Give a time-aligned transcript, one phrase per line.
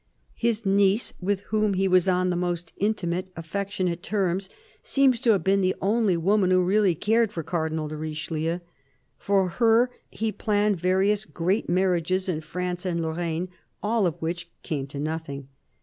[0.33, 4.49] His niece, with whom he was on the most intimate, affectionate terms,
[4.81, 8.61] seems to have been the only woman who really cared for Cardinal de Richeheu.
[9.19, 13.49] For her he planned various great marriages in France and Lorraine,
[13.83, 15.49] aU of which came to nothing.